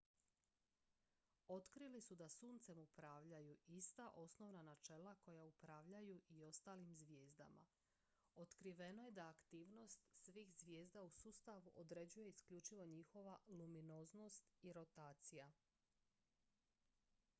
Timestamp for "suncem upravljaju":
2.29-3.57